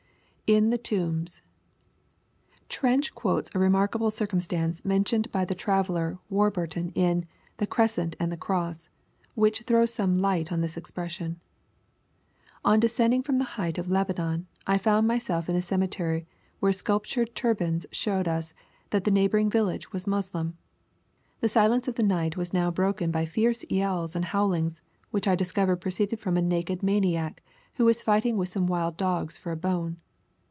[In 0.59 0.69
the 0.69 0.77
tombs,] 0.77 1.41
Trench 2.67 3.15
quotes 3.15 3.49
a 3.55 3.57
remarkable 3.57 4.11
circumstance, 4.11 4.83
mentioned 4.83 5.31
bv 5.31 5.47
the 5.47 5.55
traveller 5.55 6.19
Warburton, 6.29 6.91
in" 6.93 7.25
The 7.59 7.65
Crescent 7.65 8.17
and 8.19 8.33
the 8.33 8.35
Cross," 8.35 8.89
which 9.33 9.61
throws 9.61 9.93
some 9.93 10.17
light 10.19 10.51
on 10.51 10.59
this 10.59 10.75
expression. 10.75 11.39
"On 12.65 12.81
de 12.81 12.89
scending 12.89 13.23
from 13.23 13.37
the 13.37 13.45
height 13.55 13.77
of 13.77 13.89
Lebanon, 13.89 14.45
I 14.67 14.77
found 14.77 15.07
myself 15.07 15.47
in 15.47 15.55
a 15.55 15.59
ceme 15.61 15.87
tery, 15.87 16.25
where 16.59 16.73
sculptured 16.73 17.33
turbans 17.33 17.85
showed. 17.93 18.27
us, 18.27 18.53
that 18.89 19.05
the 19.05 19.09
neighboring 19.11 19.49
viUage 19.49 19.93
was 19.93 20.05
Moslem. 20.05 20.57
The 21.39 21.47
silence 21.47 21.87
of 21.87 21.95
the 21.95 22.03
night 22.03 22.35
was 22.35 22.51
now 22.51 22.69
broken 22.71 23.09
by 23.09 23.25
fierce 23.25 23.63
yells 23.69 24.17
and 24.17 24.25
bowlings, 24.33 24.81
which 25.11 25.29
I 25.29 25.35
discovered 25.35 25.77
proceeded 25.77 26.19
from 26.19 26.35
a 26.35 26.41
naked 26.41 26.83
maniac, 26.83 27.41
who 27.75 27.85
was 27.85 28.01
fighting 28.01 28.35
with 28.35 28.49
some 28.49 28.67
wild 28.67 28.97
dogs 28.97 29.37
for 29.37 29.53
a 29.53 29.55
bone. 29.55 29.95